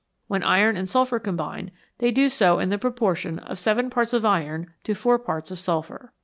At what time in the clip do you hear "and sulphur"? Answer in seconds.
0.77-1.19